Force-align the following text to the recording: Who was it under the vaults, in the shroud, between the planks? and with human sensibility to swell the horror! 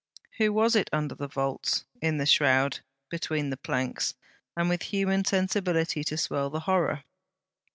Who 0.39 0.51
was 0.51 0.75
it 0.75 0.89
under 0.91 1.13
the 1.13 1.27
vaults, 1.27 1.85
in 2.01 2.17
the 2.17 2.25
shroud, 2.25 2.79
between 3.11 3.51
the 3.51 3.57
planks? 3.57 4.15
and 4.57 4.67
with 4.67 4.81
human 4.89 5.25
sensibility 5.25 6.03
to 6.05 6.17
swell 6.17 6.49
the 6.49 6.61
horror! 6.61 7.03